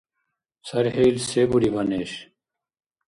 [0.67, 2.11] ЦархӀил се буриба, неш?